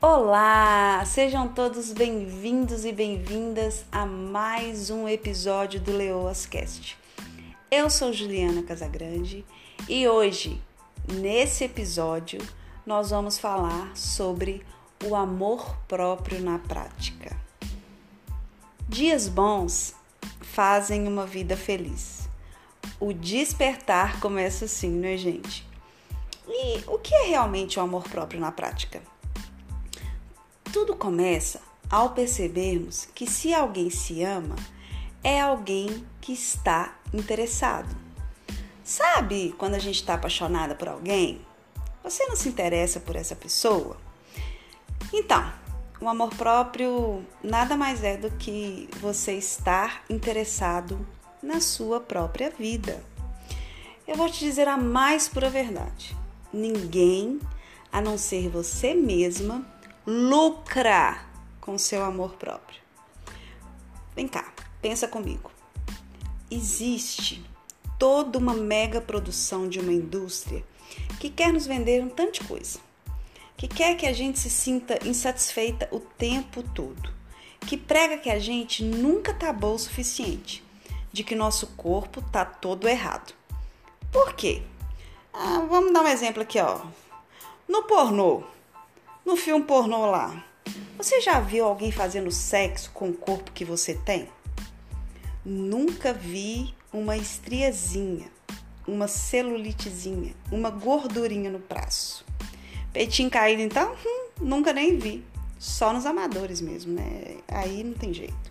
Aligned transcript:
Olá, 0.00 1.02
sejam 1.04 1.48
todos 1.48 1.92
bem-vindos 1.92 2.84
e 2.84 2.92
bem-vindas 2.92 3.84
a 3.90 4.06
mais 4.06 4.90
um 4.90 5.08
episódio 5.08 5.80
do 5.80 5.90
Leoas 5.90 6.46
Cast. 6.46 6.96
Eu 7.68 7.90
sou 7.90 8.12
Juliana 8.12 8.62
Casagrande 8.62 9.44
e 9.88 10.06
hoje, 10.06 10.62
nesse 11.12 11.64
episódio, 11.64 12.40
nós 12.86 13.10
vamos 13.10 13.40
falar 13.40 13.90
sobre 13.96 14.64
o 15.04 15.16
amor 15.16 15.76
próprio 15.88 16.40
na 16.40 16.60
prática. 16.60 17.36
Dias 18.88 19.26
bons 19.28 19.96
fazem 20.40 21.08
uma 21.08 21.26
vida 21.26 21.56
feliz. 21.56 22.28
O 23.00 23.12
despertar 23.12 24.20
começa 24.20 24.66
assim, 24.66 24.90
não 24.90 25.08
é, 25.08 25.16
gente? 25.16 25.66
E 26.46 26.84
o 26.86 27.00
que 27.00 27.12
é 27.12 27.24
realmente 27.24 27.80
o 27.80 27.82
amor 27.82 28.04
próprio 28.04 28.38
na 28.38 28.52
prática? 28.52 29.02
Tudo 30.72 30.94
começa 30.94 31.60
ao 31.90 32.10
percebermos 32.10 33.08
que 33.14 33.26
se 33.26 33.54
alguém 33.54 33.88
se 33.88 34.22
ama, 34.22 34.56
é 35.24 35.40
alguém 35.40 36.04
que 36.20 36.32
está 36.32 36.94
interessado. 37.12 37.96
Sabe 38.84 39.54
quando 39.56 39.74
a 39.74 39.78
gente 39.78 39.96
está 39.96 40.14
apaixonada 40.14 40.74
por 40.74 40.88
alguém? 40.88 41.40
Você 42.04 42.26
não 42.26 42.36
se 42.36 42.48
interessa 42.48 43.00
por 43.00 43.16
essa 43.16 43.34
pessoa? 43.34 43.96
Então, 45.12 45.50
o 46.00 46.08
amor 46.08 46.30
próprio 46.34 47.24
nada 47.42 47.76
mais 47.76 48.04
é 48.04 48.16
do 48.16 48.30
que 48.30 48.88
você 49.00 49.32
estar 49.34 50.04
interessado 50.08 51.06
na 51.42 51.60
sua 51.60 51.98
própria 51.98 52.50
vida. 52.50 53.02
Eu 54.06 54.16
vou 54.16 54.28
te 54.30 54.40
dizer 54.40 54.68
a 54.68 54.76
mais 54.76 55.28
pura 55.28 55.48
verdade: 55.48 56.16
ninguém, 56.52 57.40
a 57.90 58.00
não 58.00 58.16
ser 58.16 58.48
você 58.48 58.94
mesma, 58.94 59.66
lucra 60.10 61.22
com 61.60 61.76
seu 61.76 62.02
amor 62.02 62.32
próprio. 62.36 62.80
Vem 64.16 64.26
cá, 64.26 64.50
pensa 64.80 65.06
comigo. 65.06 65.50
Existe 66.50 67.44
toda 67.98 68.38
uma 68.38 68.54
mega 68.54 69.02
produção 69.02 69.68
de 69.68 69.78
uma 69.78 69.92
indústria 69.92 70.64
que 71.20 71.28
quer 71.28 71.52
nos 71.52 71.66
vender 71.66 72.02
um 72.02 72.08
tanto 72.08 72.40
de 72.40 72.48
coisa, 72.48 72.78
que 73.54 73.68
quer 73.68 73.98
que 73.98 74.06
a 74.06 74.12
gente 74.14 74.38
se 74.38 74.48
sinta 74.48 74.98
insatisfeita 75.06 75.86
o 75.92 76.00
tempo 76.00 76.62
todo, 76.62 77.12
que 77.60 77.76
prega 77.76 78.16
que 78.16 78.30
a 78.30 78.38
gente 78.38 78.82
nunca 78.82 79.34
tá 79.34 79.52
boa 79.52 79.74
o 79.74 79.78
suficiente, 79.78 80.64
de 81.12 81.22
que 81.22 81.34
nosso 81.34 81.66
corpo 81.76 82.22
tá 82.22 82.46
todo 82.46 82.88
errado. 82.88 83.34
Por 84.10 84.32
quê? 84.32 84.62
Ah, 85.34 85.66
vamos 85.68 85.92
dar 85.92 86.00
um 86.00 86.08
exemplo 86.08 86.42
aqui, 86.42 86.58
ó. 86.58 86.80
No 87.68 87.82
pornô, 87.82 88.42
no 89.28 89.36
filme 89.36 89.62
pornô 89.62 90.06
lá, 90.06 90.42
você 90.96 91.20
já 91.20 91.38
viu 91.38 91.66
alguém 91.66 91.92
fazendo 91.92 92.30
sexo 92.30 92.90
com 92.94 93.10
o 93.10 93.12
corpo 93.12 93.52
que 93.52 93.62
você 93.62 93.92
tem? 93.92 94.26
Nunca 95.44 96.14
vi 96.14 96.74
uma 96.90 97.14
estriazinha, 97.14 98.32
uma 98.86 99.06
celulitezinha, 99.06 100.34
uma 100.50 100.70
gordurinha 100.70 101.50
no 101.50 101.58
braço. 101.58 102.24
Peitinho 102.90 103.28
caído, 103.28 103.60
então? 103.60 103.94
Hum, 104.02 104.28
nunca 104.40 104.72
nem 104.72 104.96
vi. 104.96 105.22
Só 105.58 105.92
nos 105.92 106.06
amadores 106.06 106.62
mesmo, 106.62 106.94
né? 106.94 107.36
Aí 107.48 107.84
não 107.84 107.92
tem 107.92 108.14
jeito. 108.14 108.50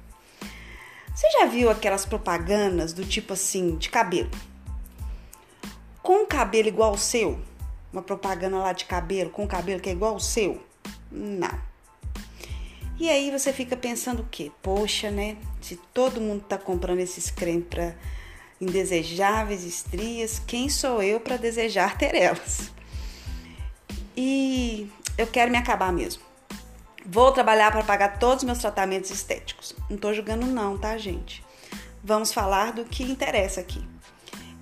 Você 1.11 1.27
já 1.31 1.45
viu 1.47 1.71
aquelas 1.71 2.05
propagandas 2.05 2.93
do 2.93 3.03
tipo 3.03 3.33
assim, 3.33 3.77
de 3.77 3.89
cabelo? 3.89 4.29
Com 6.03 6.23
cabelo 6.27 6.67
igual 6.67 6.91
ao 6.91 6.99
seu? 6.99 7.39
Uma 7.97 8.03
propaganda 8.03 8.57
lá 8.57 8.73
de 8.73 8.85
cabelo, 8.85 9.31
com 9.31 9.47
cabelo 9.47 9.79
que 9.79 9.89
é 9.89 9.91
igual 9.91 10.13
ao 10.13 10.19
seu? 10.19 10.63
Não. 11.11 11.59
E 12.99 13.09
aí 13.09 13.31
você 13.31 13.51
fica 13.51 13.75
pensando 13.75 14.21
o 14.21 14.27
quê? 14.29 14.51
Poxa, 14.61 15.09
né? 15.09 15.35
Se 15.59 15.77
todo 15.95 16.21
mundo 16.21 16.43
tá 16.47 16.59
comprando 16.59 16.99
esses 16.99 17.31
cremes 17.31 17.65
para 17.67 17.95
indesejáveis 18.61 19.63
estrias, 19.63 20.39
quem 20.45 20.69
sou 20.69 21.01
eu 21.01 21.19
para 21.19 21.37
desejar 21.37 21.97
ter 21.97 22.13
elas? 22.13 22.71
E 24.15 24.91
eu 25.17 25.25
quero 25.25 25.49
me 25.49 25.57
acabar 25.57 25.91
mesmo. 25.91 26.21
Vou 27.03 27.31
trabalhar 27.31 27.71
para 27.71 27.83
pagar 27.83 28.19
todos 28.19 28.43
os 28.43 28.43
meus 28.43 28.59
tratamentos 28.59 29.09
estéticos. 29.09 29.75
Não 29.89 29.97
tô 29.97 30.13
julgando 30.13 30.45
não, 30.45 30.77
tá, 30.77 30.95
gente? 30.99 31.43
Vamos 32.03 32.31
falar 32.31 32.73
do 32.73 32.85
que 32.85 33.01
interessa 33.01 33.59
aqui. 33.59 33.83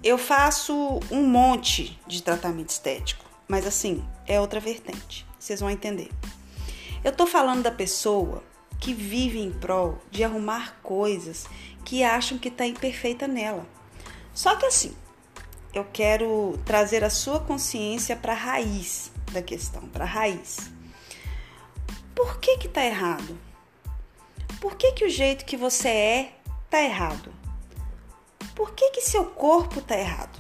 Eu 0.01 0.17
faço 0.17 1.01
um 1.11 1.27
monte 1.27 1.99
de 2.07 2.23
tratamento 2.23 2.69
estético, 2.69 3.24
mas 3.47 3.65
assim, 3.65 4.03
é 4.25 4.39
outra 4.39 4.59
vertente. 4.59 5.25
Vocês 5.39 5.59
vão 5.59 5.69
entender. 5.69 6.09
Eu 7.03 7.11
tô 7.11 7.27
falando 7.27 7.63
da 7.63 7.71
pessoa 7.71 8.43
que 8.79 8.93
vive 8.93 9.39
em 9.39 9.51
prol 9.51 9.99
de 10.11 10.23
arrumar 10.23 10.79
coisas 10.81 11.45
que 11.83 12.03
acham 12.03 12.37
que 12.37 12.47
está 12.47 12.65
imperfeita 12.65 13.27
nela. 13.27 13.65
Só 14.33 14.55
que 14.55 14.65
assim, 14.65 14.95
eu 15.73 15.85
quero 15.91 16.57
trazer 16.65 17.03
a 17.03 17.09
sua 17.09 17.39
consciência 17.39 18.15
para 18.15 18.33
a 18.33 18.35
raiz 18.35 19.11
da 19.31 19.41
questão, 19.41 19.87
para 19.89 20.03
a 20.03 20.07
raiz. 20.07 20.71
Por 22.15 22.39
que 22.39 22.57
que 22.57 22.67
tá 22.67 22.83
errado? 22.83 23.37
Por 24.59 24.75
que 24.75 24.93
que 24.93 25.05
o 25.05 25.09
jeito 25.09 25.45
que 25.45 25.57
você 25.57 25.89
é 25.89 26.35
tá 26.69 26.81
errado? 26.81 27.31
Por 28.55 28.73
que 28.73 28.91
que 28.91 29.01
seu 29.01 29.25
corpo 29.25 29.81
tá 29.81 29.97
errado? 29.97 30.39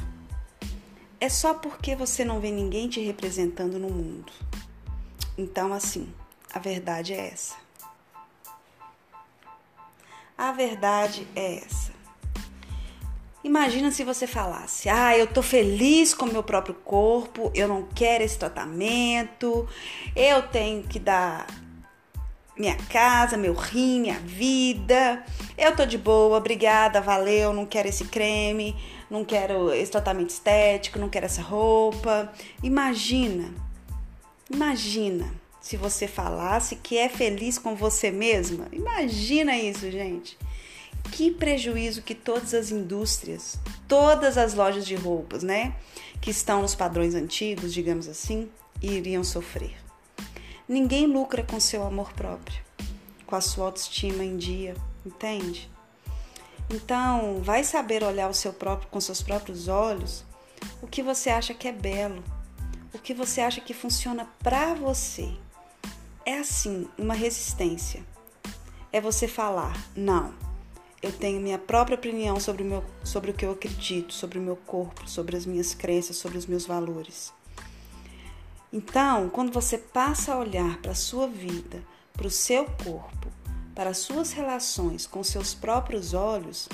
É 1.25 1.29
só 1.29 1.55
porque 1.55 1.95
você 1.95 2.23
não 2.23 2.39
vê 2.39 2.51
ninguém 2.51 2.87
te 2.87 2.99
representando 2.99 3.79
no 3.79 3.89
mundo. 3.89 4.31
Então 5.35 5.73
assim, 5.73 6.07
a 6.53 6.59
verdade 6.59 7.15
é 7.15 7.29
essa. 7.29 7.55
A 10.37 10.51
verdade 10.51 11.27
é 11.35 11.55
essa. 11.65 11.91
Imagina 13.43 13.89
se 13.89 14.03
você 14.03 14.27
falasse: 14.27 14.87
"Ah, 14.87 15.17
eu 15.17 15.25
tô 15.25 15.41
feliz 15.41 16.13
com 16.13 16.27
meu 16.27 16.43
próprio 16.43 16.75
corpo, 16.75 17.51
eu 17.55 17.67
não 17.67 17.87
quero 17.95 18.23
esse 18.23 18.37
tratamento, 18.37 19.67
eu 20.15 20.43
tenho 20.43 20.83
que 20.83 20.99
dar 20.99 21.47
minha 22.55 22.77
casa, 22.89 23.35
meu 23.35 23.55
rim, 23.55 24.01
minha 24.01 24.19
vida. 24.19 25.25
Eu 25.57 25.75
tô 25.75 25.87
de 25.87 25.97
boa, 25.97 26.37
obrigada, 26.37 27.01
valeu, 27.01 27.51
não 27.51 27.65
quero 27.65 27.87
esse 27.87 28.05
creme, 28.05 28.75
não 29.09 29.23
quero 29.25 29.71
esse 29.73 29.91
tratamento 29.91 30.29
estético, 30.29 30.99
não 30.99 31.09
quero 31.09 31.25
essa 31.25 31.41
roupa". 31.41 32.31
Imagina. 32.63 33.53
Imagina 34.49 35.33
se 35.65 35.75
você 35.75 36.07
falasse 36.07 36.75
que 36.75 36.95
é 36.95 37.09
feliz 37.09 37.57
com 37.57 37.75
você 37.75 38.11
mesma. 38.11 38.67
Imagina 38.71 39.57
isso, 39.57 39.89
gente. 39.89 40.37
Que 41.11 41.31
prejuízo 41.31 42.03
que 42.03 42.13
todas 42.13 42.53
as 42.53 42.69
indústrias, 42.69 43.59
todas 43.87 44.37
as 44.37 44.53
lojas 44.53 44.85
de 44.85 44.93
roupas, 44.93 45.41
né, 45.41 45.75
que 46.21 46.29
estão 46.29 46.61
nos 46.61 46.75
padrões 46.75 47.15
antigos, 47.15 47.73
digamos 47.73 48.07
assim, 48.07 48.49
iriam 48.81 49.23
sofrer. 49.23 49.75
Ninguém 50.67 51.07
lucra 51.07 51.43
com 51.43 51.59
seu 51.59 51.83
amor 51.83 52.13
próprio, 52.13 52.59
com 53.25 53.35
a 53.35 53.41
sua 53.41 53.65
autoestima 53.65 54.23
em 54.23 54.37
dia, 54.37 54.75
entende? 55.05 55.69
Então, 56.69 57.41
vai 57.41 57.63
saber 57.63 58.03
olhar 58.03 58.29
o 58.29 58.33
seu 58.33 58.51
próprio 58.51 58.89
com 58.89 58.99
seus 58.99 59.21
próprios 59.21 59.67
olhos 59.67 60.23
o 60.81 60.87
que 60.87 61.03
você 61.03 61.29
acha 61.29 61.53
que 61.53 61.67
é 61.67 61.71
belo, 61.71 62.23
o 62.93 62.99
que 62.99 63.13
você 63.13 63.41
acha 63.41 63.61
que 63.61 63.73
funciona 63.73 64.27
para 64.39 64.73
você 64.73 65.31
é 66.25 66.39
assim, 66.39 66.87
uma 66.97 67.13
resistência. 67.13 68.03
É 68.91 68.99
você 68.99 69.27
falar: 69.27 69.75
não, 69.95 70.33
eu 71.01 71.11
tenho 71.11 71.39
minha 71.39 71.59
própria 71.59 71.95
opinião 71.95 72.39
sobre 72.39 72.63
o, 72.63 72.65
meu, 72.65 72.83
sobre 73.03 73.31
o 73.31 73.33
que 73.33 73.45
eu 73.45 73.51
acredito, 73.51 74.13
sobre 74.13 74.39
o 74.39 74.41
meu 74.41 74.55
corpo, 74.55 75.07
sobre 75.07 75.37
as 75.37 75.45
minhas 75.45 75.75
crenças, 75.75 76.17
sobre 76.17 76.37
os 76.37 76.47
meus 76.47 76.65
valores. 76.65 77.31
Então, 78.73 79.29
quando 79.29 79.51
você 79.51 79.77
passa 79.77 80.33
a 80.33 80.37
olhar 80.39 80.77
para 80.81 80.91
a 80.91 80.95
sua 80.95 81.27
vida, 81.27 81.83
para 82.13 82.27
o 82.27 82.31
seu 82.31 82.65
corpo, 82.65 83.29
para 83.75 83.89
as 83.89 83.97
suas 83.97 84.31
relações 84.31 85.05
com 85.05 85.21
seus 85.23 85.53
próprios 85.53 86.13
olhos 86.13 86.69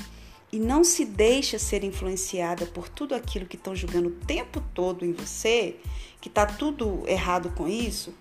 e 0.51 0.59
não 0.59 0.83
se 0.83 1.03
deixa 1.03 1.57
ser 1.57 1.83
influenciada 1.83 2.65
por 2.68 2.88
tudo 2.88 3.15
aquilo 3.15 3.48
que 3.48 3.56
estão 3.56 3.75
julgando 3.75 4.09
o 4.09 4.25
tempo 4.25 4.62
todo 4.74 5.03
em 5.03 5.12
você, 5.12 5.77
que 6.21 6.27
está 6.27 6.45
tudo 6.45 7.03
errado 7.07 7.51
com 7.56 7.68
isso, 7.68 8.13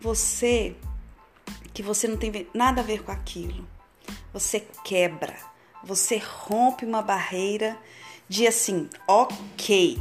você 0.00 0.74
que 1.74 1.82
você 1.82 2.08
não 2.08 2.16
tem 2.16 2.46
nada 2.54 2.80
a 2.80 2.84
ver 2.84 3.02
com 3.02 3.12
aquilo. 3.12 3.66
Você 4.32 4.66
quebra, 4.84 5.36
você 5.82 6.16
rompe 6.18 6.84
uma 6.84 7.02
barreira 7.02 7.78
de 8.28 8.46
assim, 8.46 8.88
ok, 9.06 10.00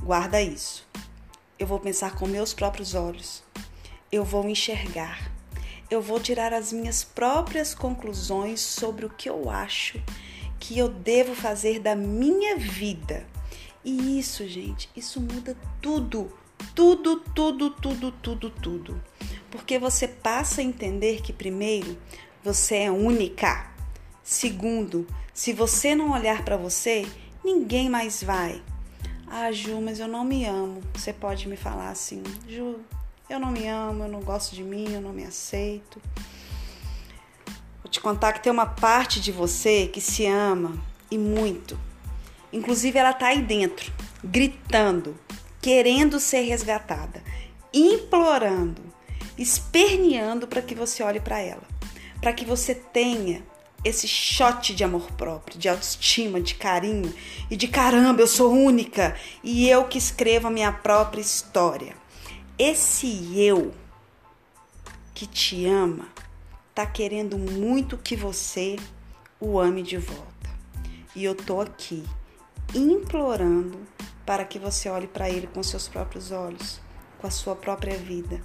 guarda 0.00 0.40
isso. 0.42 0.86
Eu 1.58 1.66
vou 1.66 1.78
pensar 1.78 2.16
com 2.16 2.26
meus 2.26 2.52
próprios 2.52 2.94
olhos. 2.94 3.42
Eu 4.10 4.24
vou 4.24 4.48
enxergar. 4.48 5.31
Eu 5.92 6.00
vou 6.00 6.18
tirar 6.18 6.52
as 6.52 6.72
minhas 6.72 7.04
próprias 7.04 7.74
conclusões 7.74 8.60
sobre 8.60 9.04
o 9.04 9.10
que 9.10 9.28
eu 9.28 9.50
acho 9.50 10.00
que 10.58 10.78
eu 10.78 10.88
devo 10.88 11.34
fazer 11.34 11.80
da 11.80 11.96
minha 11.96 12.56
vida. 12.56 13.26
E 13.84 14.18
isso, 14.18 14.46
gente, 14.46 14.88
isso 14.96 15.20
muda 15.20 15.56
tudo 15.80 16.32
tudo, 16.74 17.20
tudo, 17.34 17.70
tudo, 17.70 18.12
tudo, 18.12 18.50
tudo. 18.50 19.02
Porque 19.50 19.78
você 19.78 20.08
passa 20.08 20.60
a 20.60 20.64
entender 20.64 21.20
que, 21.20 21.32
primeiro, 21.32 21.98
você 22.42 22.76
é 22.76 22.90
única. 22.90 23.70
Segundo, 24.22 25.06
se 25.34 25.52
você 25.52 25.94
não 25.94 26.12
olhar 26.12 26.44
para 26.44 26.56
você, 26.56 27.06
ninguém 27.44 27.90
mais 27.90 28.22
vai. 28.22 28.62
Ah, 29.26 29.50
Ju, 29.52 29.80
mas 29.80 29.98
eu 29.98 30.08
não 30.08 30.24
me 30.24 30.44
amo. 30.44 30.80
Você 30.94 31.12
pode 31.12 31.48
me 31.48 31.56
falar 31.56 31.90
assim, 31.90 32.22
Ju, 32.48 32.80
eu 33.28 33.38
não 33.38 33.50
me 33.50 33.66
amo, 33.66 34.04
eu 34.04 34.08
não 34.08 34.20
gosto 34.20 34.54
de 34.54 34.62
mim, 34.62 34.92
eu 34.92 35.00
não 35.00 35.12
me 35.12 35.24
aceito. 35.24 36.00
Vou 37.82 37.90
te 37.90 38.00
contar 38.00 38.32
que 38.32 38.42
tem 38.42 38.52
uma 38.52 38.66
parte 38.66 39.20
de 39.20 39.32
você 39.32 39.86
que 39.86 40.00
se 40.00 40.26
ama 40.26 40.76
e 41.10 41.18
muito. 41.18 41.78
Inclusive, 42.52 42.98
ela 42.98 43.12
tá 43.12 43.28
aí 43.28 43.40
dentro, 43.40 43.92
gritando, 44.22 45.16
querendo 45.60 46.20
ser 46.20 46.42
resgatada, 46.42 47.22
implorando, 47.72 48.82
esperneando 49.38 50.46
para 50.46 50.60
que 50.60 50.74
você 50.74 51.02
olhe 51.02 51.20
para 51.20 51.40
ela, 51.40 51.62
para 52.20 52.32
que 52.32 52.44
você 52.44 52.74
tenha 52.74 53.42
esse 53.84 54.06
shot 54.06 54.74
de 54.74 54.84
amor 54.84 55.10
próprio, 55.12 55.58
de 55.58 55.68
autoestima, 55.68 56.40
de 56.40 56.54
carinho 56.54 57.12
e 57.50 57.56
de 57.56 57.66
caramba, 57.66 58.20
eu 58.20 58.28
sou 58.28 58.52
única 58.52 59.16
e 59.42 59.68
eu 59.68 59.84
que 59.84 59.98
escrevo 59.98 60.48
a 60.48 60.50
minha 60.50 60.72
própria 60.72 61.20
história. 61.20 62.01
Esse 62.64 63.36
eu 63.36 63.74
que 65.12 65.26
te 65.26 65.66
ama 65.66 66.06
tá 66.72 66.86
querendo 66.86 67.36
muito 67.36 67.98
que 67.98 68.14
você 68.14 68.76
o 69.40 69.58
ame 69.58 69.82
de 69.82 69.96
volta. 69.96 70.48
E 71.16 71.24
eu 71.24 71.34
tô 71.34 71.60
aqui 71.60 72.04
implorando 72.72 73.80
para 74.24 74.44
que 74.44 74.60
você 74.60 74.88
olhe 74.88 75.08
para 75.08 75.28
ele 75.28 75.48
com 75.48 75.60
seus 75.60 75.88
próprios 75.88 76.30
olhos, 76.30 76.80
com 77.18 77.26
a 77.26 77.32
sua 77.32 77.56
própria 77.56 77.98
vida, 77.98 78.40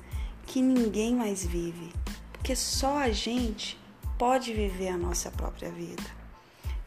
que 0.47 0.63
ninguém 0.63 1.13
mais 1.13 1.45
vive, 1.45 1.93
porque 2.33 2.55
só 2.55 2.97
a 2.97 3.11
gente 3.11 3.79
pode 4.17 4.51
viver 4.51 4.87
a 4.87 4.97
nossa 4.97 5.29
própria 5.29 5.69
vida. 5.69 6.03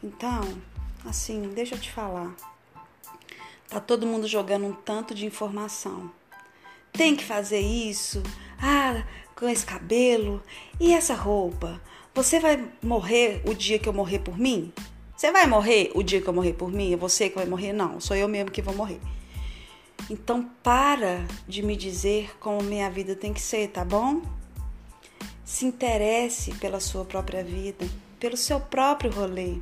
Então, 0.03 0.41
assim, 1.05 1.43
deixa 1.55 1.75
eu 1.75 1.79
te 1.79 1.93
falar. 1.93 2.35
Tá 3.69 3.79
todo 3.79 4.05
mundo 4.05 4.27
jogando 4.27 4.65
um 4.65 4.73
tanto 4.73 5.15
de 5.15 5.25
informação. 5.25 6.11
Tem 6.91 7.15
que 7.15 7.23
fazer 7.23 7.59
isso. 7.59 8.21
Ah, 8.61 9.03
com 9.35 9.49
esse 9.49 9.65
cabelo 9.65 10.41
e 10.79 10.93
essa 10.93 11.15
roupa. 11.15 11.81
Você 12.13 12.39
vai 12.39 12.67
morrer 12.83 13.41
o 13.45 13.53
dia 13.53 13.79
que 13.79 13.89
eu 13.89 13.93
morrer 13.93 14.19
por 14.19 14.37
mim? 14.37 14.71
Você 15.15 15.31
vai 15.31 15.47
morrer 15.47 15.91
o 15.95 16.03
dia 16.03 16.21
que 16.21 16.27
eu 16.27 16.33
morrer 16.33 16.53
por 16.53 16.71
mim? 16.71 16.93
É 16.93 16.97
você 16.97 17.29
que 17.29 17.35
vai 17.35 17.45
morrer? 17.45 17.73
Não, 17.73 17.99
sou 17.99 18.15
eu 18.15 18.27
mesmo 18.27 18.51
que 18.51 18.61
vou 18.61 18.75
morrer. 18.75 18.99
Então 20.09 20.49
para 20.61 21.25
de 21.47 21.61
me 21.63 21.75
dizer 21.75 22.37
como 22.39 22.61
minha 22.61 22.89
vida 22.89 23.15
tem 23.15 23.33
que 23.33 23.41
ser, 23.41 23.69
tá 23.69 23.85
bom? 23.85 24.21
Se 25.45 25.65
interesse 25.65 26.53
pela 26.55 26.79
sua 26.79 27.05
própria 27.05 27.43
vida, 27.43 27.87
pelo 28.19 28.37
seu 28.37 28.59
próprio 28.59 29.11
rolê. 29.11 29.57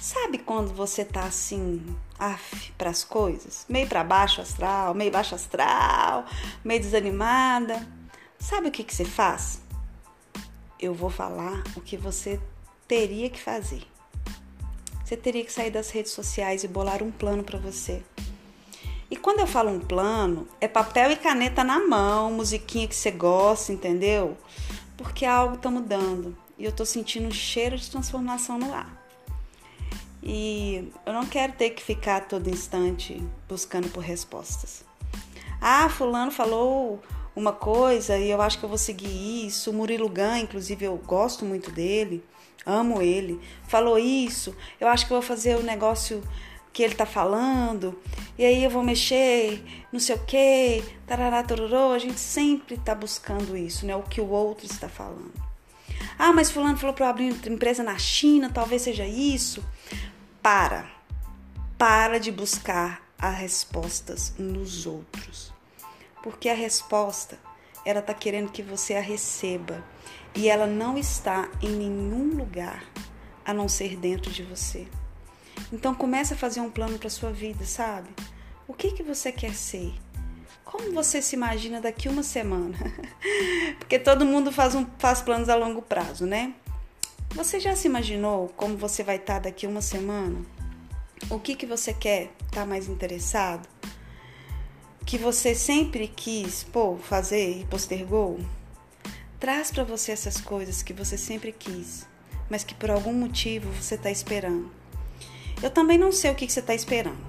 Sabe 0.00 0.38
quando 0.38 0.74
você 0.74 1.04
tá 1.04 1.24
assim, 1.24 1.84
af, 2.20 2.72
para 2.76 2.90
as 2.90 3.02
coisas? 3.02 3.64
Meio 3.68 3.88
para 3.88 4.04
baixo 4.04 4.40
astral, 4.40 4.94
meio 4.94 5.10
baixo 5.10 5.34
astral, 5.34 6.26
meio 6.62 6.80
desanimada. 6.80 7.86
Sabe 8.38 8.68
o 8.68 8.70
que, 8.70 8.84
que 8.84 8.94
você 8.94 9.04
faz? 9.04 9.60
Eu 10.78 10.94
vou 10.94 11.10
falar 11.10 11.62
o 11.76 11.80
que 11.80 11.96
você 11.96 12.38
teria 12.86 13.30
que 13.30 13.40
fazer. 13.40 13.82
Você 15.04 15.16
teria 15.16 15.44
que 15.44 15.52
sair 15.52 15.70
das 15.70 15.90
redes 15.90 16.12
sociais 16.12 16.62
e 16.62 16.68
bolar 16.68 17.02
um 17.02 17.10
plano 17.10 17.42
para 17.42 17.58
você. 17.58 18.02
E 19.10 19.16
quando 19.16 19.40
eu 19.40 19.46
falo 19.46 19.70
um 19.70 19.80
plano, 19.80 20.46
é 20.60 20.68
papel 20.68 21.10
e 21.10 21.16
caneta 21.16 21.64
na 21.64 21.80
mão, 21.80 22.30
musiquinha 22.32 22.86
que 22.86 22.94
você 22.94 23.10
gosta, 23.10 23.72
entendeu? 23.72 24.36
porque 25.00 25.24
algo 25.24 25.54
está 25.54 25.70
mudando 25.70 26.36
e 26.58 26.64
eu 26.64 26.68
estou 26.68 26.84
sentindo 26.84 27.26
um 27.26 27.32
cheiro 27.32 27.74
de 27.74 27.90
transformação 27.90 28.58
no 28.58 28.72
ar. 28.74 28.99
E 30.22 30.92
eu 31.06 31.12
não 31.12 31.24
quero 31.26 31.52
ter 31.54 31.70
que 31.70 31.82
ficar 31.82 32.28
todo 32.28 32.50
instante 32.50 33.22
buscando 33.48 33.88
por 33.88 34.02
respostas. 34.02 34.84
Ah, 35.60 35.88
fulano 35.88 36.30
falou 36.30 37.02
uma 37.34 37.52
coisa 37.52 38.18
e 38.18 38.30
eu 38.30 38.40
acho 38.40 38.58
que 38.58 38.64
eu 38.64 38.68
vou 38.68 38.78
seguir 38.78 39.46
isso. 39.46 39.70
O 39.70 39.74
Murilo 39.74 40.08
Gun, 40.08 40.36
inclusive, 40.36 40.84
eu 40.84 40.96
gosto 40.96 41.44
muito 41.44 41.70
dele, 41.70 42.22
amo 42.66 43.00
ele. 43.00 43.40
Falou 43.66 43.98
isso, 43.98 44.54
eu 44.80 44.88
acho 44.88 45.06
que 45.06 45.12
eu 45.12 45.20
vou 45.20 45.26
fazer 45.26 45.56
o 45.56 45.62
negócio 45.62 46.22
que 46.72 46.82
ele 46.82 46.94
tá 46.94 47.04
falando, 47.04 47.98
e 48.38 48.44
aí 48.44 48.62
eu 48.62 48.70
vou 48.70 48.82
mexer, 48.82 49.60
não 49.92 49.98
sei 49.98 50.14
o 50.14 50.24
que, 50.24 50.84
tarará, 51.04 51.44
a 51.92 51.98
gente 51.98 52.20
sempre 52.20 52.76
tá 52.76 52.94
buscando 52.94 53.56
isso, 53.56 53.84
né? 53.84 53.96
O 53.96 54.02
que 54.02 54.20
o 54.20 54.28
outro 54.28 54.66
está 54.66 54.88
falando. 54.88 55.32
Ah, 56.16 56.32
mas 56.32 56.50
fulano 56.50 56.76
falou 56.76 56.94
para 56.94 57.06
eu 57.06 57.10
abrir 57.10 57.48
empresa 57.48 57.82
na 57.82 57.98
China, 57.98 58.50
talvez 58.52 58.82
seja 58.82 59.04
isso. 59.04 59.64
Para. 60.42 60.90
Para 61.76 62.18
de 62.18 62.32
buscar 62.32 63.02
as 63.18 63.36
respostas 63.36 64.32
nos 64.38 64.86
outros. 64.86 65.52
Porque 66.22 66.48
a 66.48 66.54
resposta, 66.54 67.38
ela 67.84 68.00
tá 68.00 68.14
querendo 68.14 68.50
que 68.50 68.62
você 68.62 68.94
a 68.94 69.00
receba, 69.00 69.84
e 70.34 70.48
ela 70.48 70.66
não 70.66 70.96
está 70.96 71.48
em 71.60 71.68
nenhum 71.68 72.36
lugar 72.36 72.84
a 73.44 73.52
não 73.52 73.68
ser 73.68 73.96
dentro 73.96 74.30
de 74.30 74.42
você. 74.42 74.88
Então 75.70 75.94
comece 75.94 76.32
a 76.32 76.36
fazer 76.36 76.60
um 76.60 76.70
plano 76.70 76.98
para 76.98 77.10
sua 77.10 77.30
vida, 77.30 77.64
sabe? 77.64 78.08
O 78.66 78.72
que 78.72 78.92
que 78.92 79.02
você 79.02 79.30
quer 79.30 79.54
ser? 79.54 79.92
Como 80.64 80.92
você 80.92 81.20
se 81.20 81.36
imagina 81.36 81.80
daqui 81.80 82.08
uma 82.08 82.22
semana? 82.22 82.78
Porque 83.78 83.98
todo 83.98 84.24
mundo 84.24 84.50
faz, 84.50 84.74
um, 84.74 84.86
faz 84.98 85.20
planos 85.20 85.48
a 85.48 85.54
longo 85.54 85.82
prazo, 85.82 86.24
né? 86.24 86.54
Você 87.34 87.60
já 87.60 87.76
se 87.76 87.86
imaginou 87.86 88.48
como 88.56 88.76
você 88.76 89.04
vai 89.04 89.16
estar 89.16 89.34
tá 89.34 89.40
daqui 89.40 89.66
uma 89.66 89.80
semana? 89.80 90.44
O 91.30 91.38
que 91.38 91.54
que 91.54 91.64
você 91.64 91.94
quer 91.94 92.32
tá 92.50 92.66
mais 92.66 92.88
interessado? 92.88 93.68
Que 95.06 95.16
você 95.16 95.54
sempre 95.54 96.08
quis, 96.08 96.64
pô, 96.64 96.96
fazer 96.96 97.60
e 97.60 97.64
postergou? 97.66 98.40
Traz 99.38 99.70
para 99.70 99.84
você 99.84 100.10
essas 100.10 100.40
coisas 100.40 100.82
que 100.82 100.92
você 100.92 101.16
sempre 101.16 101.52
quis, 101.52 102.04
mas 102.50 102.64
que 102.64 102.74
por 102.74 102.90
algum 102.90 103.12
motivo 103.12 103.70
você 103.72 103.94
está 103.94 104.10
esperando. 104.10 104.70
Eu 105.62 105.70
também 105.70 105.96
não 105.96 106.10
sei 106.10 106.32
o 106.32 106.34
que, 106.34 106.46
que 106.46 106.52
você 106.52 106.60
está 106.60 106.74
esperando. 106.74 107.24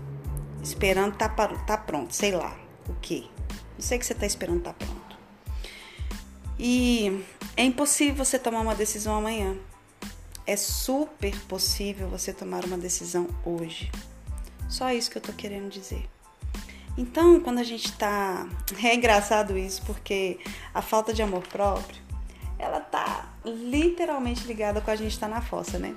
Esperando 0.63 1.15
tá, 1.15 1.29
tá 1.29 1.77
pronto, 1.77 2.15
sei 2.15 2.31
lá 2.31 2.59
o 2.89 2.95
que. 2.95 3.29
Não 3.75 3.81
sei 3.81 3.97
o 3.97 3.99
que 3.99 4.05
você 4.07 4.13
está 4.13 4.25
esperando 4.25 4.63
tá 4.63 4.73
pronto. 4.73 5.17
E 6.57 7.23
é 7.55 7.63
impossível 7.63 8.25
você 8.25 8.39
tomar 8.39 8.61
uma 8.61 8.75
decisão 8.75 9.15
amanhã. 9.15 9.57
É 10.45 10.55
super 10.55 11.39
possível 11.41 12.09
você 12.09 12.33
tomar 12.33 12.65
uma 12.65 12.77
decisão 12.77 13.27
hoje. 13.45 13.91
Só 14.69 14.91
isso 14.91 15.11
que 15.11 15.17
eu 15.17 15.21
tô 15.21 15.33
querendo 15.33 15.69
dizer. 15.69 16.09
Então, 16.97 17.39
quando 17.39 17.59
a 17.59 17.63
gente 17.63 17.91
tá. 17.93 18.47
É 18.83 18.95
engraçado 18.95 19.57
isso, 19.57 19.81
porque 19.83 20.39
a 20.73 20.81
falta 20.81 21.13
de 21.13 21.21
amor 21.21 21.47
próprio, 21.47 22.01
ela 22.57 22.79
tá 22.79 23.33
literalmente 23.45 24.45
ligada 24.45 24.81
com 24.81 24.91
a 24.91 24.95
gente 24.95 25.19
tá 25.19 25.27
na 25.27 25.41
fossa, 25.41 25.79
né? 25.79 25.95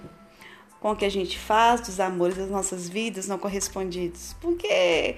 com 0.85 0.93
o 0.93 0.97
que 0.97 1.07
a 1.07 1.11
gente 1.11 1.39
faz, 1.39 1.81
dos 1.81 1.99
amores 1.99 2.37
das 2.37 2.51
nossas 2.51 2.91
vidas 2.91 3.27
não 3.27 3.39
correspondidos. 3.39 4.37
Porque 4.39 5.17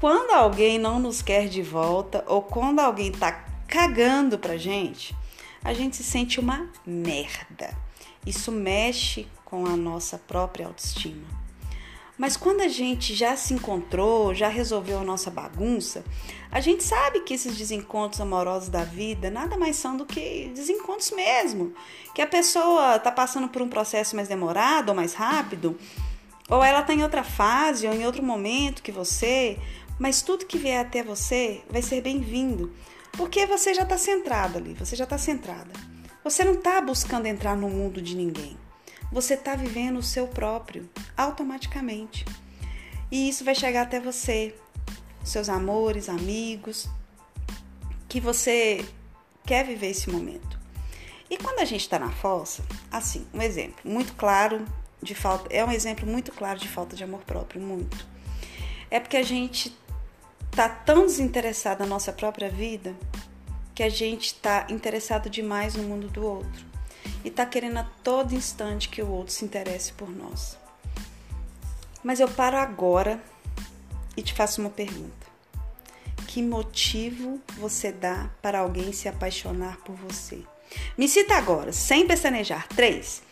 quando 0.00 0.32
alguém 0.32 0.76
não 0.76 0.98
nos 0.98 1.22
quer 1.22 1.46
de 1.46 1.62
volta 1.62 2.24
ou 2.26 2.42
quando 2.42 2.80
alguém 2.80 3.12
tá 3.12 3.30
cagando 3.68 4.36
pra 4.36 4.56
gente, 4.56 5.14
a 5.62 5.72
gente 5.72 5.94
se 5.94 6.02
sente 6.02 6.40
uma 6.40 6.68
merda. 6.84 7.78
Isso 8.26 8.50
mexe 8.50 9.26
com 9.44 9.66
a 9.66 9.76
nossa 9.76 10.18
própria 10.18 10.66
autoestima. 10.66 11.44
Mas 12.16 12.36
quando 12.36 12.60
a 12.60 12.68
gente 12.68 13.12
já 13.12 13.36
se 13.36 13.52
encontrou, 13.52 14.32
já 14.32 14.48
resolveu 14.48 15.00
a 15.00 15.04
nossa 15.04 15.30
bagunça, 15.30 16.04
a 16.50 16.60
gente 16.60 16.84
sabe 16.84 17.20
que 17.20 17.34
esses 17.34 17.56
desencontros 17.56 18.20
amorosos 18.20 18.68
da 18.68 18.84
vida 18.84 19.30
nada 19.30 19.56
mais 19.56 19.74
são 19.74 19.96
do 19.96 20.06
que 20.06 20.50
desencontros 20.54 21.10
mesmo. 21.10 21.74
Que 22.14 22.22
a 22.22 22.26
pessoa 22.26 22.96
está 22.96 23.10
passando 23.10 23.48
por 23.48 23.60
um 23.60 23.68
processo 23.68 24.14
mais 24.14 24.28
demorado 24.28 24.90
ou 24.90 24.94
mais 24.94 25.12
rápido, 25.12 25.76
ou 26.48 26.62
ela 26.62 26.80
está 26.80 26.94
em 26.94 27.02
outra 27.02 27.24
fase 27.24 27.88
ou 27.88 27.92
em 27.92 28.06
outro 28.06 28.22
momento 28.22 28.82
que 28.82 28.92
você, 28.92 29.58
mas 29.98 30.22
tudo 30.22 30.46
que 30.46 30.58
vier 30.58 30.80
até 30.80 31.02
você 31.02 31.62
vai 31.68 31.82
ser 31.82 32.00
bem-vindo, 32.00 32.72
porque 33.12 33.44
você 33.44 33.74
já 33.74 33.82
está 33.82 33.98
centrado 33.98 34.58
ali, 34.58 34.72
você 34.74 34.94
já 34.94 35.02
está 35.02 35.18
centrada. 35.18 35.93
Você 36.24 36.42
não 36.42 36.54
está 36.54 36.80
buscando 36.80 37.26
entrar 37.26 37.56
no 37.56 37.68
mundo 37.68 38.02
de 38.02 38.16
ninguém 38.16 38.56
você 39.14 39.34
está 39.34 39.54
vivendo 39.54 39.98
o 39.98 40.02
seu 40.02 40.26
próprio, 40.26 40.90
automaticamente. 41.16 42.24
E 43.12 43.28
isso 43.28 43.44
vai 43.44 43.54
chegar 43.54 43.82
até 43.82 44.00
você, 44.00 44.52
seus 45.22 45.48
amores, 45.48 46.08
amigos, 46.08 46.88
que 48.08 48.20
você 48.20 48.84
quer 49.46 49.64
viver 49.64 49.90
esse 49.90 50.10
momento. 50.10 50.58
E 51.30 51.36
quando 51.36 51.60
a 51.60 51.64
gente 51.64 51.82
está 51.82 51.96
na 51.96 52.10
fossa, 52.10 52.64
assim, 52.90 53.24
um 53.32 53.40
exemplo 53.40 53.78
muito 53.84 54.14
claro 54.14 54.64
de 55.00 55.14
falta, 55.14 55.46
é 55.54 55.64
um 55.64 55.70
exemplo 55.70 56.06
muito 56.06 56.32
claro 56.32 56.58
de 56.58 56.66
falta 56.66 56.96
de 56.96 57.04
amor 57.04 57.20
próprio, 57.20 57.62
muito. 57.62 58.04
É 58.90 58.98
porque 58.98 59.16
a 59.16 59.22
gente 59.22 59.76
tá 60.50 60.68
tão 60.68 61.06
desinteressado 61.06 61.84
na 61.84 61.86
nossa 61.86 62.12
própria 62.12 62.50
vida 62.50 62.96
que 63.74 63.82
a 63.82 63.88
gente 63.88 64.26
está 64.26 64.66
interessado 64.70 65.28
demais 65.28 65.74
no 65.74 65.82
mundo 65.82 66.08
do 66.08 66.24
outro 66.24 66.64
e 67.24 67.28
está 67.28 67.44
querendo 67.44 67.78
a 67.78 67.84
todo 68.02 68.34
instante 68.34 68.88
que 68.88 69.02
o 69.02 69.10
outro 69.10 69.32
se 69.32 69.44
interesse 69.44 69.92
por 69.92 70.08
nós. 70.08 70.56
Mas 72.02 72.20
eu 72.20 72.28
paro 72.28 72.56
agora 72.56 73.20
e 74.16 74.22
te 74.22 74.32
faço 74.32 74.60
uma 74.60 74.70
pergunta. 74.70 75.26
Que 76.28 76.42
motivo 76.42 77.40
você 77.56 77.90
dá 77.90 78.30
para 78.42 78.60
alguém 78.60 78.92
se 78.92 79.08
apaixonar 79.08 79.78
por 79.78 79.96
você? 79.96 80.42
Me 80.96 81.08
cita 81.08 81.34
agora, 81.36 81.72
sem 81.72 82.06
pestanejar, 82.06 82.68
três. 82.68 83.22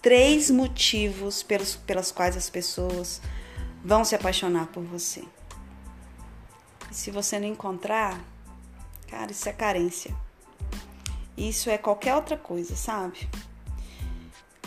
Três 0.00 0.50
motivos 0.50 1.42
pelos, 1.42 1.76
pelas 1.76 2.10
quais 2.10 2.36
as 2.36 2.50
pessoas 2.50 3.20
vão 3.84 4.04
se 4.04 4.14
apaixonar 4.14 4.66
por 4.68 4.82
você. 4.82 5.22
E 6.90 6.94
se 6.94 7.10
você 7.10 7.38
não 7.38 7.46
encontrar, 7.46 8.20
cara, 9.12 9.30
isso 9.30 9.46
é 9.46 9.52
carência. 9.52 10.14
Isso 11.36 11.68
é 11.68 11.76
qualquer 11.76 12.14
outra 12.14 12.34
coisa, 12.34 12.74
sabe? 12.74 13.28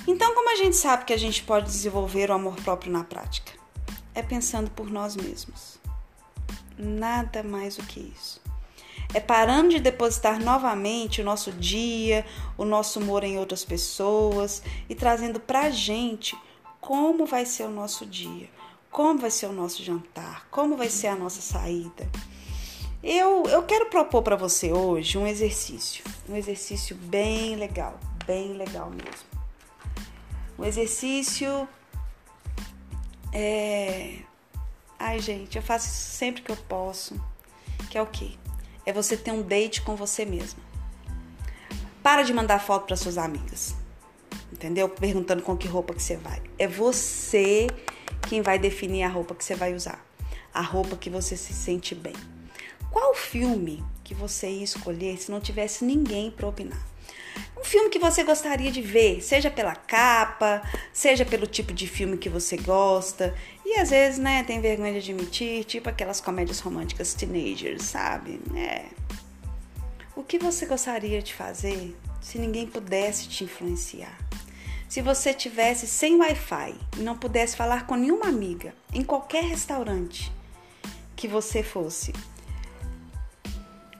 Então, 0.07 0.35
como 0.35 0.51
a 0.51 0.55
gente 0.55 0.75
sabe 0.75 1.03
que 1.03 1.13
a 1.13 1.17
gente 1.17 1.41
pode 1.41 1.65
desenvolver 1.65 2.29
o 2.29 2.33
amor 2.33 2.55
próprio 2.57 2.91
na 2.91 3.03
prática? 3.03 3.53
É 4.13 4.21
pensando 4.21 4.69
por 4.69 4.87
nós 4.91 5.15
mesmos. 5.15 5.79
Nada 6.77 7.41
mais 7.41 7.77
do 7.77 7.83
que 7.83 7.99
isso. 7.99 8.39
É 9.15 9.19
parando 9.19 9.69
de 9.69 9.79
depositar 9.79 10.39
novamente 10.39 11.21
o 11.21 11.25
nosso 11.25 11.51
dia, 11.51 12.23
o 12.55 12.65
nosso 12.65 12.99
humor 12.99 13.23
em 13.23 13.39
outras 13.39 13.65
pessoas 13.65 14.61
e 14.87 14.93
trazendo 14.93 15.39
pra 15.39 15.71
gente 15.71 16.37
como 16.79 17.25
vai 17.25 17.47
ser 17.47 17.63
o 17.63 17.71
nosso 17.71 18.05
dia, 18.05 18.47
como 18.91 19.17
vai 19.17 19.31
ser 19.31 19.47
o 19.47 19.53
nosso 19.53 19.83
jantar, 19.83 20.47
como 20.51 20.77
vai 20.77 20.89
ser 20.89 21.07
a 21.07 21.15
nossa 21.15 21.41
saída. 21.41 22.07
Eu, 23.07 23.43
eu 23.45 23.61
quero 23.61 23.85
propor 23.85 24.23
para 24.23 24.35
você 24.35 24.73
hoje 24.73 25.15
um 25.15 25.27
exercício, 25.27 26.03
um 26.27 26.35
exercício 26.35 26.95
bem 26.95 27.55
legal, 27.55 27.99
bem 28.25 28.53
legal 28.53 28.89
mesmo. 28.89 29.27
Um 30.57 30.65
exercício 30.65 31.69
é. 33.31 34.21
Ai, 34.97 35.19
gente, 35.19 35.55
eu 35.55 35.61
faço 35.61 35.87
isso 35.87 36.17
sempre 36.17 36.41
que 36.41 36.51
eu 36.51 36.57
posso. 36.57 37.15
Que 37.91 37.99
é 37.99 38.01
o 38.01 38.07
quê? 38.07 38.31
É 38.87 38.91
você 38.91 39.15
ter 39.15 39.29
um 39.29 39.43
date 39.43 39.83
com 39.83 39.95
você 39.95 40.25
mesma. 40.25 40.59
Para 42.01 42.23
de 42.23 42.33
mandar 42.33 42.57
foto 42.57 42.87
para 42.87 42.95
suas 42.95 43.19
amigas. 43.19 43.75
Entendeu? 44.51 44.89
Perguntando 44.89 45.43
com 45.43 45.55
que 45.55 45.67
roupa 45.67 45.93
que 45.93 46.01
você 46.01 46.17
vai. 46.17 46.41
É 46.57 46.67
você 46.67 47.67
quem 48.27 48.41
vai 48.41 48.57
definir 48.57 49.03
a 49.03 49.09
roupa 49.09 49.35
que 49.35 49.45
você 49.45 49.53
vai 49.53 49.75
usar. 49.75 50.03
A 50.51 50.61
roupa 50.61 50.95
que 50.95 51.11
você 51.11 51.37
se 51.37 51.53
sente 51.53 51.93
bem. 51.93 52.15
Qual 52.95 53.13
filme 53.13 53.83
que 54.05 54.15
você 54.15 54.47
ia 54.47 54.63
escolher 54.63 55.17
se 55.17 55.29
não 55.29 55.41
tivesse 55.41 55.83
ninguém 55.83 56.31
para 56.31 56.47
opinar? 56.47 56.81
Um 57.59 57.63
filme 57.65 57.89
que 57.89 57.99
você 57.99 58.23
gostaria 58.23 58.71
de 58.71 58.81
ver, 58.81 59.21
seja 59.21 59.51
pela 59.51 59.75
capa, 59.75 60.61
seja 60.93 61.25
pelo 61.25 61.45
tipo 61.45 61.73
de 61.73 61.87
filme 61.87 62.17
que 62.17 62.29
você 62.29 62.55
gosta. 62.55 63.35
E 63.65 63.77
às 63.77 63.89
vezes, 63.89 64.17
né, 64.17 64.45
tem 64.45 64.61
vergonha 64.61 64.93
de 64.93 65.11
admitir, 65.11 65.65
tipo 65.65 65.89
aquelas 65.89 66.21
comédias 66.21 66.61
românticas 66.61 67.13
teenagers, 67.13 67.83
sabe? 67.83 68.39
É. 68.55 68.85
O 70.15 70.23
que 70.23 70.39
você 70.39 70.65
gostaria 70.65 71.21
de 71.21 71.33
fazer 71.33 71.93
se 72.21 72.39
ninguém 72.39 72.65
pudesse 72.65 73.27
te 73.27 73.43
influenciar? 73.43 74.17
Se 74.87 75.01
você 75.01 75.33
tivesse 75.33 75.85
sem 75.85 76.15
Wi-Fi 76.15 76.73
e 76.97 77.01
não 77.01 77.17
pudesse 77.17 77.57
falar 77.57 77.87
com 77.87 77.95
nenhuma 77.95 78.27
amiga 78.27 78.73
em 78.93 79.03
qualquer 79.03 79.43
restaurante 79.43 80.31
que 81.13 81.27
você 81.27 81.61
fosse, 81.61 82.13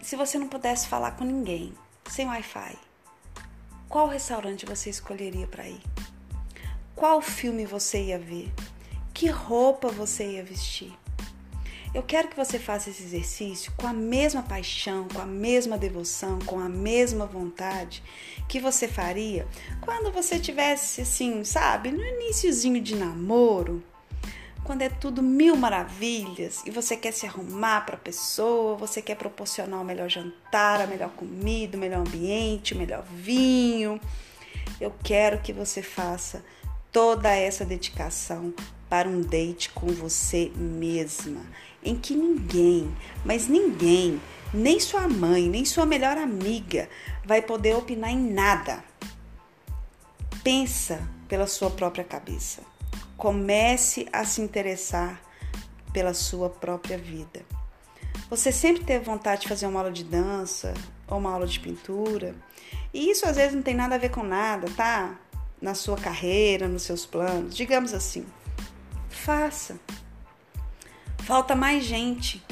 se 0.06 0.16
você 0.16 0.38
não 0.38 0.48
pudesse 0.48 0.88
falar 0.88 1.14
com 1.14 1.24
ninguém, 1.24 1.74
sem 2.08 2.28
Wi-Fi, 2.28 2.78
qual 3.90 4.08
restaurante 4.08 4.64
você 4.64 4.92
escolheria 4.92 5.48
para 5.48 5.68
ir? 5.68 5.82
Qual 6.96 7.20
filme 7.24 7.66
você 7.66 8.04
ia 8.04 8.20
ver? 8.20 8.54
Que 9.12 9.26
roupa 9.30 9.88
você 9.88 10.34
ia 10.34 10.44
vestir? 10.44 10.94
Eu 11.92 12.04
quero 12.04 12.28
que 12.28 12.36
você 12.36 12.60
faça 12.60 12.92
esse 12.92 13.02
exercício 13.02 13.74
com 13.76 13.88
a 13.88 13.94
mesma 13.94 14.44
paixão, 14.44 15.08
com 15.08 15.20
a 15.20 15.26
mesma 15.26 15.76
devoção, 15.76 16.38
com 16.46 16.60
a 16.60 16.70
mesma 16.70 17.26
vontade 17.26 18.04
que 18.48 18.60
você 18.60 18.88
faria 18.88 19.48
quando 19.82 20.12
você 20.12 20.40
tivesse 20.40 21.02
assim, 21.02 21.44
sabe, 21.44 21.92
no 21.92 22.06
iníciozinho 22.06 22.80
de 22.80 22.96
namoro, 22.96 23.84
quando 24.66 24.82
é 24.82 24.90
tudo 24.90 25.22
mil 25.22 25.56
maravilhas 25.56 26.64
e 26.66 26.72
você 26.72 26.98
quer 26.98 27.14
se 27.14 27.26
arrumar 27.28 27.86
para 27.86 27.96
a 27.96 28.00
pessoa, 28.00 28.76
você 28.76 29.02
quer 29.02 29.16
proporcionar 29.16 29.80
o 29.80 29.86
melhor 29.86 30.10
jantar, 30.10 30.82
a 30.82 30.88
melhor 30.88 31.12
comida, 31.12 31.78
o 31.78 31.80
melhor 31.80 32.00
ambiente, 32.00 32.74
o 32.74 32.78
melhor 32.78 33.04
vinho. 33.04 34.02
Eu 34.82 34.92
quero 35.04 35.40
que 35.40 35.54
você 35.54 35.84
faça 35.84 36.44
toda 36.92 37.30
essa 37.30 37.64
dedicação 37.64 38.54
para 38.90 39.08
um 39.08 39.22
date 39.22 39.70
com 39.70 39.88
você 39.88 40.52
mesma, 40.56 41.42
em 41.84 41.96
que 41.96 42.16
ninguém, 42.16 42.92
mas 43.24 43.48
ninguém, 43.48 44.20
nem 44.54 44.80
sua 44.80 45.08
mãe, 45.08 45.48
nem 45.48 45.64
sua 45.64 45.86
melhor 45.86 46.18
amiga 46.18 46.90
vai 47.24 47.42
poder 47.42 47.76
opinar 47.76 48.10
em 48.10 48.34
nada. 48.34 48.84
Pensa 50.44 51.08
pela 51.28 51.46
sua 51.46 51.70
própria 51.70 52.04
cabeça. 52.04 52.75
Comece 53.18 54.08
a 54.12 54.26
se 54.26 54.42
interessar 54.42 55.22
pela 55.94 56.14
sua 56.14 56.50
própria 56.50 56.98
vida. 56.98 57.46
Você 58.30 58.52
sempre 58.52 58.84
teve 58.84 59.06
vontade 59.06 59.42
de 59.42 59.48
fazer 59.48 59.68
uma 59.68 59.80
aula 59.80 59.92
de 59.92 60.04
dança 60.04 60.74
ou 61.08 61.18
uma 61.18 61.32
aula 61.32 61.46
de 61.46 61.60
pintura, 61.60 62.36
e 62.94 63.12
isso 63.12 63.26
às 63.26 63.36
vezes 63.36 63.54
não 63.56 63.62
tem 63.62 63.76
nada 63.76 63.96
a 63.96 63.98
ver 63.98 64.10
com 64.10 64.24
nada, 64.24 64.68
tá? 64.76 65.20
Na 65.62 65.74
sua 65.74 65.96
carreira, 65.96 66.68
nos 66.68 66.84
seus 66.84 67.06
planos, 67.06 67.56
digamos 67.56 67.94
assim. 67.94 68.26
Faça. 69.10 69.80
Falta 71.20 71.56
mais 71.56 71.84
gente. 71.84 72.44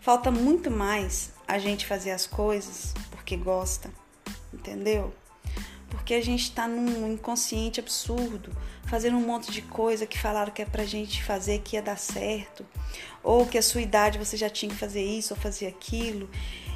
Falta 0.00 0.30
muito 0.30 0.70
mais 0.70 1.32
a 1.46 1.58
gente 1.58 1.86
fazer 1.86 2.10
as 2.10 2.26
coisas 2.26 2.94
porque 3.10 3.36
gosta, 3.36 3.90
entendeu? 4.52 5.14
Porque 5.88 6.14
a 6.14 6.22
gente 6.22 6.44
está 6.44 6.66
num 6.66 7.12
inconsciente 7.12 7.80
absurdo 7.80 8.50
fazendo 8.90 9.16
um 9.16 9.24
monte 9.24 9.52
de 9.52 9.62
coisa 9.62 10.04
que 10.04 10.18
falaram 10.18 10.52
que 10.52 10.62
é 10.62 10.64
pra 10.64 10.84
gente 10.84 11.22
fazer 11.22 11.60
que 11.60 11.76
ia 11.76 11.82
dar 11.82 11.96
certo, 11.96 12.66
ou 13.22 13.46
que 13.46 13.56
a 13.56 13.62
sua 13.62 13.80
idade 13.80 14.18
você 14.18 14.36
já 14.36 14.50
tinha 14.50 14.68
que 14.68 14.76
fazer 14.76 15.00
isso 15.00 15.32
ou 15.32 15.38
fazer 15.38 15.68
aquilo, 15.68 16.28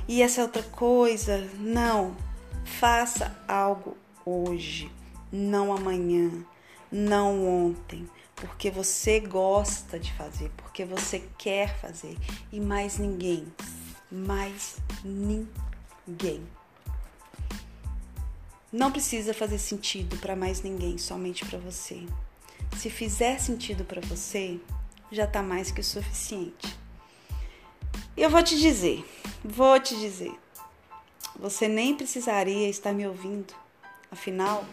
e 0.06 0.22
essa 0.22 0.42
outra 0.42 0.62
coisa. 0.62 1.44
Não, 1.58 2.16
faça 2.64 3.36
algo 3.48 3.96
hoje, 4.24 4.88
não 5.32 5.72
amanhã, 5.72 6.30
não 6.90 7.66
ontem, 7.66 8.08
porque 8.36 8.70
você 8.70 9.18
gosta 9.18 9.98
de 9.98 10.12
fazer, 10.12 10.52
porque 10.56 10.84
você 10.84 11.20
quer 11.36 11.76
fazer 11.80 12.16
e 12.52 12.60
mais 12.60 12.96
ninguém, 12.96 13.44
mais 14.08 14.76
ninguém. 15.04 16.46
Não 18.74 18.90
precisa 18.90 19.32
fazer 19.32 19.60
sentido 19.60 20.16
para 20.16 20.34
mais 20.34 20.60
ninguém, 20.60 20.98
somente 20.98 21.44
para 21.44 21.60
você. 21.60 22.02
Se 22.76 22.90
fizer 22.90 23.38
sentido 23.38 23.84
para 23.84 24.00
você, 24.00 24.58
já 25.12 25.26
está 25.26 25.40
mais 25.40 25.70
que 25.70 25.80
o 25.80 25.84
suficiente. 25.84 26.76
E 28.16 28.22
eu 28.22 28.28
vou 28.28 28.42
te 28.42 28.58
dizer, 28.58 29.08
vou 29.44 29.78
te 29.78 29.96
dizer, 29.96 30.32
você 31.38 31.68
nem 31.68 31.94
precisaria 31.94 32.68
estar 32.68 32.92
me 32.92 33.06
ouvindo. 33.06 33.54
Afinal, 34.10 34.64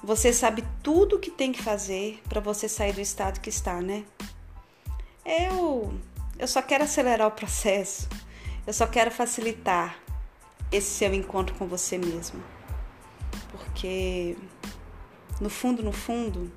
você 0.00 0.32
sabe 0.32 0.62
tudo 0.80 1.16
o 1.16 1.18
que 1.18 1.32
tem 1.32 1.50
que 1.50 1.60
fazer 1.60 2.22
para 2.28 2.40
você 2.40 2.68
sair 2.68 2.92
do 2.92 3.00
estado 3.00 3.40
que 3.40 3.48
está, 3.48 3.80
né? 3.80 4.04
Eu, 5.24 5.92
eu 6.38 6.46
só 6.46 6.62
quero 6.62 6.84
acelerar 6.84 7.26
o 7.26 7.32
processo. 7.32 8.08
Eu 8.64 8.72
só 8.72 8.86
quero 8.86 9.10
facilitar 9.10 9.98
esse 10.70 10.90
seu 10.90 11.12
encontro 11.12 11.56
com 11.56 11.66
você 11.66 11.98
mesmo 11.98 12.54
porque 13.76 14.38
no 15.38 15.50
fundo, 15.50 15.82
no 15.82 15.92
fundo, 15.92 16.50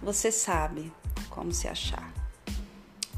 você 0.00 0.30
sabe 0.30 0.92
como 1.28 1.52
se 1.52 1.66
achar. 1.66 2.14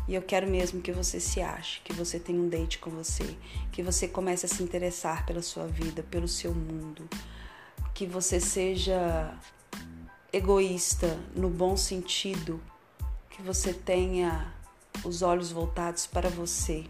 E 0.08 0.14
eu 0.14 0.22
quero 0.22 0.48
mesmo 0.48 0.80
que 0.80 0.90
você 0.90 1.20
se 1.20 1.42
ache, 1.42 1.82
que 1.84 1.92
você 1.92 2.18
tenha 2.18 2.40
um 2.40 2.48
date 2.48 2.78
com 2.78 2.88
você, 2.88 3.36
que 3.70 3.82
você 3.82 4.08
comece 4.08 4.46
a 4.46 4.48
se 4.48 4.62
interessar 4.62 5.26
pela 5.26 5.42
sua 5.42 5.66
vida, 5.66 6.02
pelo 6.02 6.26
seu 6.26 6.54
mundo, 6.54 7.06
que 7.92 8.06
você 8.06 8.40
seja 8.40 9.38
egoísta 10.32 11.20
no 11.36 11.50
bom 11.50 11.76
sentido, 11.76 12.58
que 13.28 13.42
você 13.42 13.74
tenha 13.74 14.50
os 15.04 15.20
olhos 15.20 15.52
voltados 15.52 16.06
para 16.06 16.30
você 16.30 16.86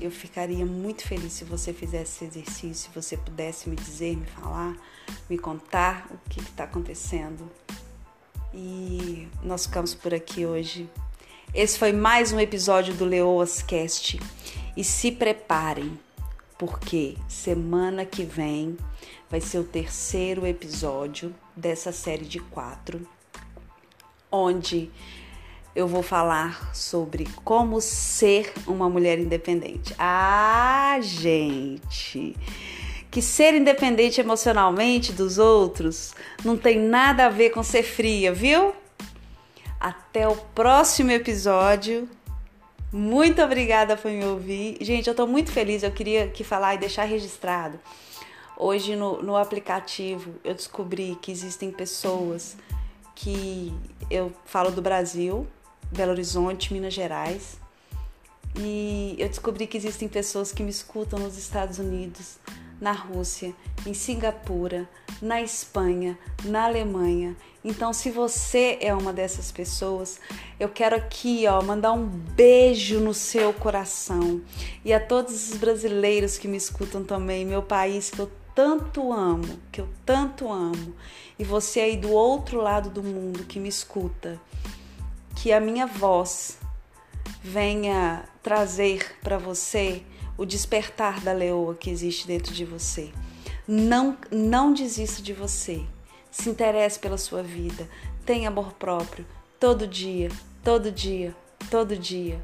Eu 0.00 0.10
ficaria 0.10 0.64
muito 0.64 1.06
feliz 1.06 1.34
se 1.34 1.44
você 1.44 1.74
fizesse 1.74 2.24
esse 2.24 2.38
exercício, 2.38 2.74
se 2.74 2.88
você 2.94 3.18
pudesse 3.18 3.68
me 3.68 3.76
dizer, 3.76 4.16
me 4.16 4.24
falar, 4.24 4.74
me 5.28 5.36
contar 5.36 6.08
o 6.10 6.30
que 6.30 6.40
está 6.40 6.64
acontecendo. 6.64 7.50
E 8.54 9.28
nós 9.42 9.66
ficamos 9.66 9.94
por 9.94 10.14
aqui 10.14 10.46
hoje. 10.46 10.88
Esse 11.52 11.78
foi 11.78 11.92
mais 11.92 12.32
um 12.32 12.40
episódio 12.40 12.94
do 12.94 13.04
Leoas 13.04 13.60
Cast. 13.60 14.18
E 14.74 14.82
se 14.82 15.12
preparem, 15.12 16.00
porque 16.58 17.18
semana 17.28 18.06
que 18.06 18.24
vem 18.24 18.78
vai 19.28 19.42
ser 19.42 19.58
o 19.58 19.64
terceiro 19.64 20.46
episódio 20.46 21.34
dessa 21.54 21.92
série 21.92 22.24
de 22.24 22.40
quatro, 22.40 23.06
onde 24.32 24.90
eu 25.74 25.86
vou 25.86 26.02
falar 26.02 26.74
sobre 26.74 27.28
como 27.44 27.80
ser 27.80 28.52
uma 28.66 28.88
mulher 28.88 29.18
independente. 29.18 29.94
Ah, 29.98 30.98
gente! 31.00 32.36
Que 33.10 33.20
ser 33.20 33.54
independente 33.54 34.20
emocionalmente 34.20 35.12
dos 35.12 35.38
outros 35.38 36.14
não 36.44 36.56
tem 36.56 36.78
nada 36.78 37.26
a 37.26 37.28
ver 37.28 37.50
com 37.50 37.62
ser 37.62 37.82
fria, 37.82 38.32
viu? 38.32 38.72
Até 39.78 40.28
o 40.28 40.36
próximo 40.36 41.10
episódio. 41.10 42.08
Muito 42.92 43.40
obrigada 43.42 43.96
por 43.96 44.10
me 44.10 44.24
ouvir. 44.24 44.76
Gente, 44.80 45.08
eu 45.08 45.14
tô 45.14 45.26
muito 45.26 45.50
feliz. 45.50 45.82
Eu 45.82 45.92
queria 45.92 46.28
que 46.28 46.44
falar 46.44 46.74
e 46.74 46.78
deixar 46.78 47.04
registrado. 47.04 47.80
Hoje 48.56 48.94
no, 48.94 49.22
no 49.22 49.36
aplicativo 49.36 50.34
eu 50.44 50.54
descobri 50.54 51.16
que 51.22 51.32
existem 51.32 51.70
pessoas 51.70 52.56
que 53.14 53.72
eu 54.10 54.32
falo 54.44 54.70
do 54.70 54.82
Brasil, 54.82 55.46
Belo 55.90 56.12
Horizonte, 56.12 56.72
Minas 56.72 56.94
Gerais. 56.94 57.58
E 58.56 59.14
eu 59.18 59.28
descobri 59.28 59.66
que 59.66 59.76
existem 59.76 60.08
pessoas 60.08 60.52
que 60.52 60.62
me 60.62 60.70
escutam 60.70 61.18
nos 61.18 61.38
Estados 61.38 61.78
Unidos, 61.78 62.36
na 62.80 62.92
Rússia, 62.92 63.54
em 63.86 63.94
Singapura, 63.94 64.88
na 65.20 65.40
Espanha, 65.42 66.18
na 66.44 66.64
Alemanha. 66.64 67.36
Então, 67.62 67.92
se 67.92 68.10
você 68.10 68.78
é 68.80 68.94
uma 68.94 69.12
dessas 69.12 69.52
pessoas, 69.52 70.18
eu 70.58 70.68
quero 70.68 70.96
aqui, 70.96 71.46
ó, 71.46 71.62
mandar 71.62 71.92
um 71.92 72.06
beijo 72.06 73.00
no 73.00 73.12
seu 73.12 73.52
coração. 73.52 74.40
E 74.84 74.92
a 74.92 75.00
todos 75.00 75.50
os 75.50 75.56
brasileiros 75.56 76.38
que 76.38 76.48
me 76.48 76.56
escutam 76.56 77.04
também, 77.04 77.44
meu 77.44 77.62
país 77.62 78.10
que 78.10 78.18
eu 78.18 78.30
tanto 78.54 79.12
amo, 79.12 79.58
que 79.70 79.80
eu 79.80 79.88
tanto 80.04 80.50
amo. 80.50 80.94
E 81.38 81.44
você 81.44 81.80
aí 81.80 81.96
do 81.96 82.10
outro 82.10 82.60
lado 82.60 82.90
do 82.90 83.02
mundo 83.02 83.44
que 83.44 83.60
me 83.60 83.68
escuta, 83.68 84.40
que 85.40 85.54
a 85.54 85.60
minha 85.60 85.86
voz 85.86 86.58
venha 87.42 88.24
trazer 88.42 89.16
para 89.22 89.38
você 89.38 90.02
o 90.36 90.44
despertar 90.44 91.18
da 91.20 91.32
leoa 91.32 91.74
que 91.74 91.88
existe 91.88 92.26
dentro 92.26 92.52
de 92.52 92.62
você. 92.66 93.10
Não, 93.66 94.18
não 94.30 94.74
desista 94.74 95.22
de 95.22 95.32
você. 95.32 95.82
Se 96.30 96.50
interesse 96.50 96.98
pela 96.98 97.16
sua 97.16 97.42
vida. 97.42 97.88
Tenha 98.26 98.48
amor 98.48 98.74
próprio. 98.74 99.26
Todo 99.58 99.86
dia, 99.86 100.28
todo 100.62 100.92
dia, 100.92 101.34
todo 101.70 101.96
dia. 101.96 102.38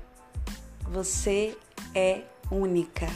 Você 0.91 1.55
é 1.95 2.23
única. 2.50 3.09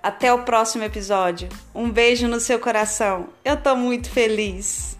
Até 0.00 0.32
o 0.32 0.44
próximo 0.44 0.84
episódio. 0.84 1.48
Um 1.74 1.90
beijo 1.90 2.28
no 2.28 2.38
seu 2.38 2.60
coração. 2.60 3.28
Eu 3.44 3.60
tô 3.60 3.74
muito 3.74 4.08
feliz. 4.08 4.97